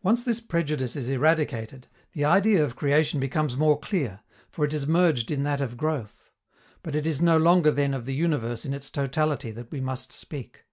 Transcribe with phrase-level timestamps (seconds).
[0.00, 4.86] Once this prejudice is eradicated, the idea of creation becomes more clear, for it is
[4.86, 6.30] merged in that of growth.
[6.84, 10.12] But it is no longer then of the universe in its totality that we must
[10.12, 10.66] speak.